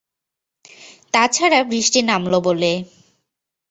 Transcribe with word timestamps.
তা 1.13 1.21
ছাড়া 1.27 1.59
বৃষ্টি 1.63 1.99
নামল 2.01 2.33
বলে। 2.39 2.71